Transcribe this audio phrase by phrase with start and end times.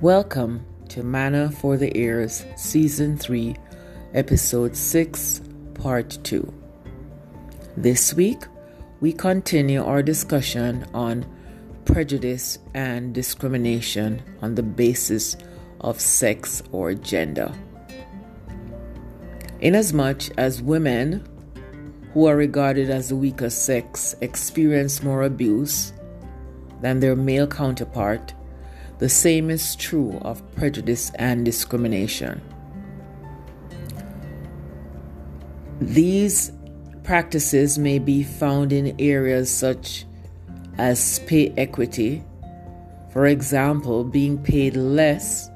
[0.00, 3.54] Welcome to Manna for the Ears, Season 3,
[4.14, 5.42] Episode 6,
[5.74, 6.54] Part 2.
[7.76, 8.44] This week,
[9.00, 11.26] we continue our discussion on
[11.84, 15.36] prejudice and discrimination on the basis
[15.82, 17.52] of sex or gender.
[19.60, 21.28] Inasmuch as women
[22.14, 25.92] who are regarded as the weaker sex experience more abuse
[26.80, 28.32] than their male counterpart,
[29.00, 32.40] the same is true of prejudice and discrimination.
[35.80, 36.52] These
[37.02, 40.04] practices may be found in areas such
[40.76, 42.22] as pay equity,
[43.10, 45.48] for example, being paid less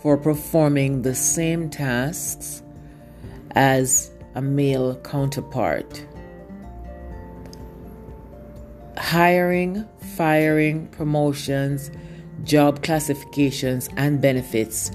[0.00, 2.62] for performing the same tasks
[3.50, 6.02] as a male counterpart.
[8.96, 9.86] Hiring,
[10.16, 11.90] firing, promotions,
[12.44, 14.90] job classifications, and benefits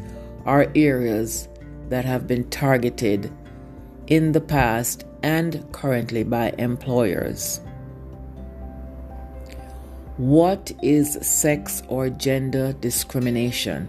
[0.45, 1.47] are areas
[1.89, 3.31] that have been targeted
[4.07, 7.59] in the past and currently by employers.
[10.17, 13.87] What is sex or gender discrimination?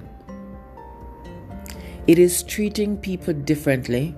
[2.06, 4.14] It is treating people differently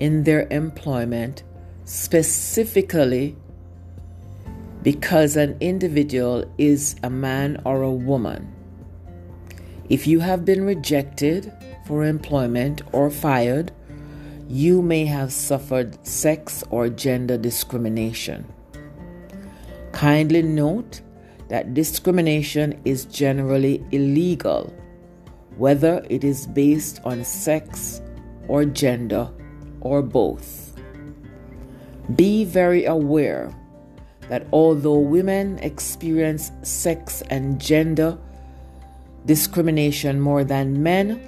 [0.00, 1.42] in their employment,
[1.84, 3.36] specifically
[4.82, 8.54] because an individual is a man or a woman.
[9.88, 11.52] If you have been rejected
[11.86, 13.72] for employment or fired,
[14.46, 18.44] you may have suffered sex or gender discrimination.
[19.92, 21.00] Kindly note
[21.48, 24.72] that discrimination is generally illegal,
[25.56, 28.02] whether it is based on sex
[28.46, 29.30] or gender
[29.80, 30.76] or both.
[32.14, 33.54] Be very aware
[34.28, 38.18] that although women experience sex and gender
[39.26, 41.20] discrimination more than men,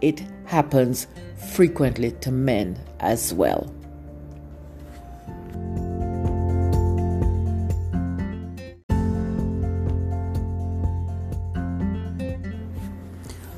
[0.00, 1.06] it happens
[1.52, 3.72] frequently to men as well.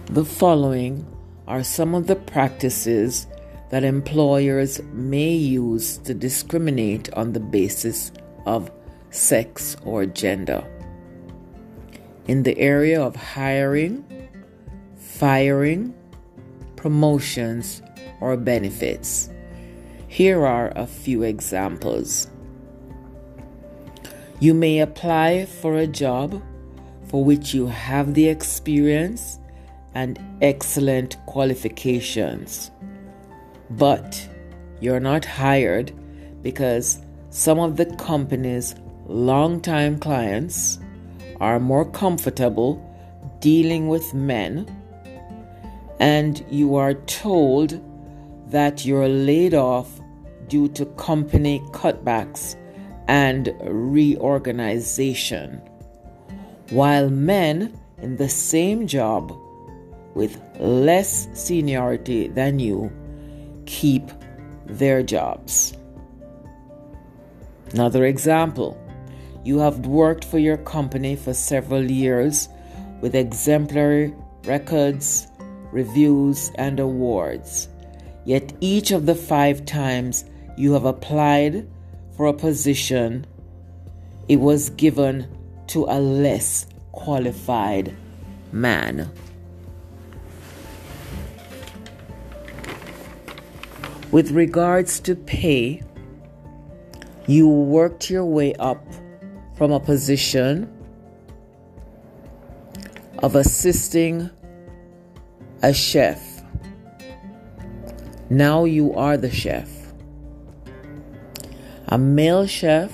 [0.06, 1.04] The following
[1.48, 3.26] are some of the practices
[3.70, 8.12] that employers may use to discriminate on the basis
[8.47, 8.70] of
[9.10, 10.64] sex or gender
[12.26, 14.04] in the area of hiring,
[14.96, 15.94] firing,
[16.76, 17.82] promotions,
[18.20, 19.30] or benefits.
[20.08, 22.28] Here are a few examples.
[24.40, 26.42] You may apply for a job
[27.08, 29.38] for which you have the experience
[29.94, 32.70] and excellent qualifications,
[33.70, 34.28] but
[34.80, 35.92] you're not hired
[36.42, 36.98] because
[37.30, 38.74] some of the company's
[39.06, 40.78] longtime clients
[41.41, 42.81] are more comfortable
[43.41, 44.67] dealing with men,
[46.00, 47.81] and you are told
[48.50, 50.00] that you're laid off
[50.49, 52.56] due to company cutbacks
[53.09, 55.61] and reorganization,
[56.71, 59.33] while men in the same job
[60.15, 62.91] with less seniority than you
[63.66, 64.11] keep
[64.66, 65.75] their jobs.
[67.72, 68.78] Another example
[69.44, 72.49] you have worked for your company for several years
[73.00, 75.28] with exemplary records,
[75.71, 77.69] reviews, and awards.
[78.25, 80.25] Yet each of the five times
[80.56, 81.69] you have applied
[82.16, 83.27] for a position,
[84.28, 85.28] it was given
[85.69, 87.94] to a less qualified
[88.53, 89.10] man.
[94.10, 95.83] With regards to pay,
[97.27, 98.87] you worked your way up
[99.56, 100.70] from a position
[103.19, 104.31] of assisting
[105.62, 106.42] a chef.
[108.31, 109.70] Now you are the chef.
[111.88, 112.92] A male chef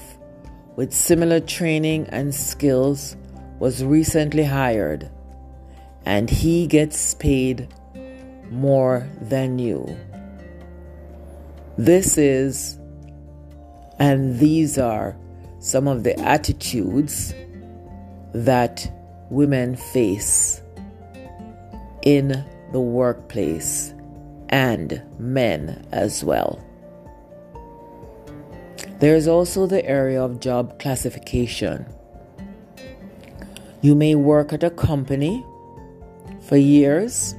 [0.76, 3.16] with similar training and skills
[3.58, 5.10] was recently hired,
[6.04, 7.68] and he gets paid
[8.50, 9.96] more than you.
[11.76, 12.78] This is,
[13.98, 15.16] and these are
[15.60, 17.34] some of the attitudes
[18.32, 18.90] that
[19.30, 20.62] women face
[22.02, 23.94] in the workplace
[24.48, 26.64] and men as well.
[29.00, 31.86] There is also the area of job classification.
[33.82, 35.44] You may work at a company
[36.40, 37.34] for years,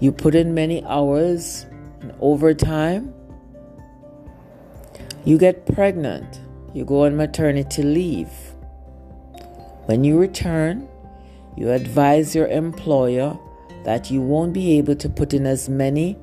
[0.00, 1.66] you put in many hours
[2.00, 3.12] and overtime,
[5.24, 6.40] you get pregnant
[6.74, 8.32] you go on maternity leave.
[9.86, 10.88] When you return,
[11.56, 13.38] you advise your employer
[13.84, 16.18] that you won't be able to put in as many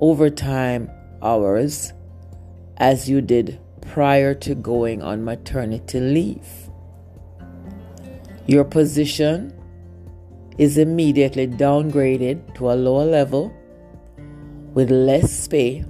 [0.00, 0.90] overtime
[1.22, 1.94] hours
[2.76, 6.48] as you did prior to going on maternity leave.
[8.46, 9.54] Your position
[10.58, 13.54] is immediately downgraded to a lower level
[14.74, 15.80] with less pay,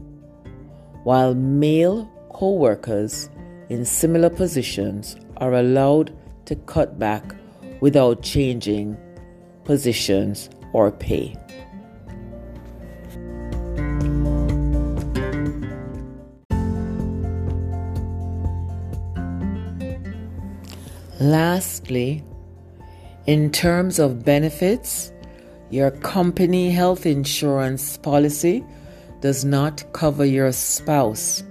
[1.03, 3.29] while male co workers
[3.71, 6.13] in similar positions are allowed
[6.45, 7.35] to cut back
[7.81, 8.97] without changing
[9.65, 11.37] positions or pay.
[21.21, 22.25] Lastly,
[23.27, 25.13] in terms of benefits,
[25.71, 28.65] your company health insurance policy
[29.21, 31.45] does not cover your spouse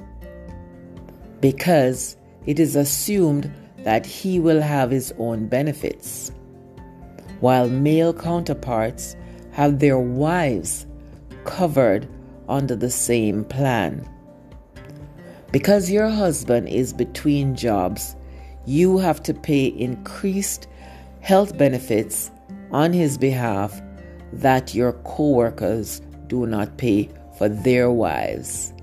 [1.42, 3.52] because it is assumed
[3.84, 6.32] that he will have his own benefits,
[7.40, 9.16] while male counterparts
[9.52, 10.86] have their wives
[11.46, 12.08] covered
[12.48, 14.08] under the same plan.
[15.52, 18.16] Because your husband is between jobs,
[18.66, 20.68] you have to pay increased
[21.22, 22.32] health benefits
[22.72, 23.82] on his behalf
[24.32, 28.74] that your coworkers do not pay for their wives.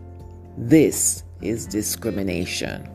[0.56, 2.88] This is discrimination.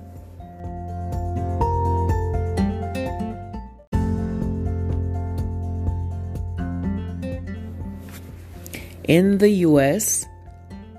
[9.05, 10.25] In the US,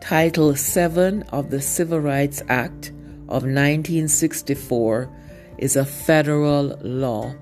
[0.01, 2.91] Title 7 of the Civil Rights Act
[3.29, 5.09] of 1964
[5.59, 7.33] is a federal law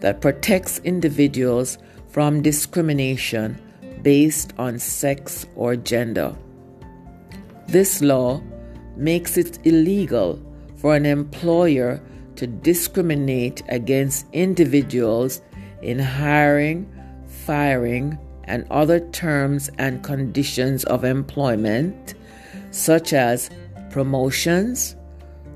[0.00, 1.78] that protects individuals
[2.08, 3.58] from discrimination
[4.02, 6.36] based on sex or gender.
[7.66, 8.42] This law
[8.96, 10.40] makes it illegal
[10.76, 12.00] for an employer
[12.36, 15.40] to discriminate against individuals
[15.82, 16.90] in hiring,
[17.26, 22.14] firing, and other terms and conditions of employment,
[22.70, 23.50] such as
[23.90, 24.96] promotions,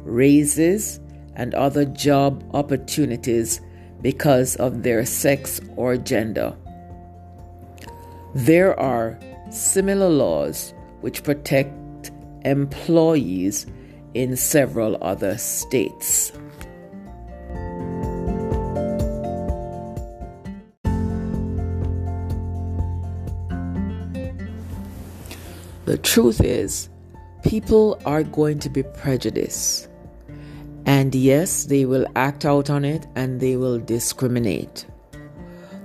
[0.05, 1.01] raises,
[1.35, 3.61] and other job opportunities
[4.03, 6.55] because of their sex or gender.
[8.35, 9.19] There are
[9.51, 11.73] similar laws which protect
[12.47, 13.67] employees
[14.15, 16.33] in several other states.
[25.85, 26.89] The truth is,
[27.45, 29.89] people are going to be prejudiced.
[30.85, 34.87] And yes, they will act out on it and they will discriminate.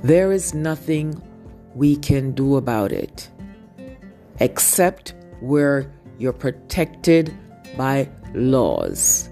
[0.04, 1.22] There is nothing
[1.76, 3.30] we can do about it,
[4.40, 5.92] except where
[6.22, 7.36] you're protected
[7.76, 9.28] by laws.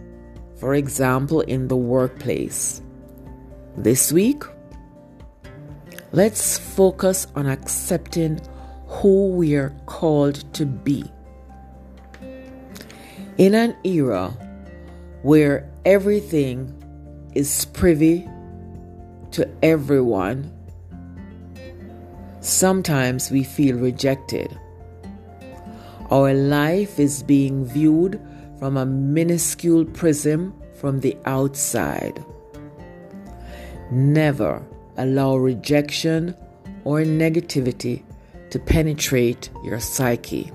[0.60, 2.82] For example, in the workplace.
[3.78, 4.44] This week,
[6.12, 8.42] let's focus on accepting
[8.88, 11.06] who we are called to be.
[13.38, 14.30] In an era
[15.22, 16.74] where everything
[17.36, 18.28] is privy
[19.32, 20.52] to everyone,
[22.42, 24.60] sometimes we feel rejected.
[26.12, 28.20] Our life is being viewed
[28.58, 32.26] from a minuscule prism from the outside.
[33.92, 34.66] Never
[34.98, 36.36] allow rejection
[36.84, 38.04] or negativity
[38.50, 40.52] to penetrate your psyche.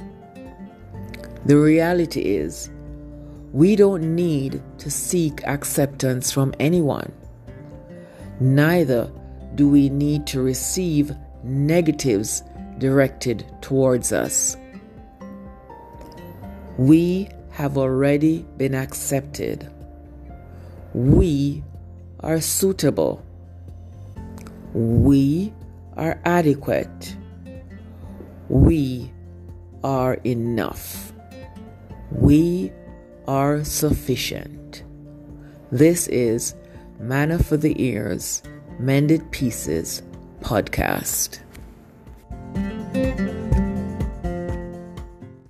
[1.44, 2.70] The reality is,
[3.52, 7.12] we don't need to seek acceptance from anyone.
[8.40, 9.08] Neither
[9.54, 11.12] do we need to receive
[11.44, 12.42] negatives
[12.78, 14.56] directed towards us.
[16.76, 19.70] We have already been accepted.
[20.92, 21.62] We
[22.20, 23.24] are suitable.
[24.72, 25.52] We
[25.96, 27.16] are adequate.
[28.48, 29.12] We
[29.84, 31.12] are enough.
[32.10, 32.72] We
[33.28, 34.82] are sufficient.
[35.70, 36.56] This is
[36.98, 38.42] Manna for the Ears,
[38.80, 40.02] Mended Pieces
[40.40, 41.38] podcast.